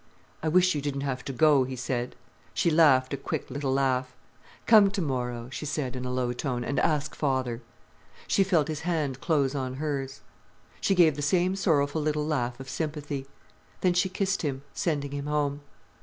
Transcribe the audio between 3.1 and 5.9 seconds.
a quick little laugh. "Come tomorrow," she